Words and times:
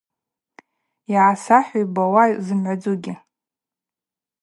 Йгӏасахӏв 1.11 1.71
йубауа 1.79 2.23
зымгӏвадзугьи. 2.45 3.13